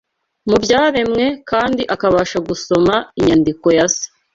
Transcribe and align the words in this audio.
mu 0.49 0.57
byaremwe 0.63 1.25
kandi 1.49 1.81
akabasha 1.93 2.37
gusoma 2.49 2.95
inyandiko 3.19 3.67
ya 3.77 3.85
Se 3.95 4.07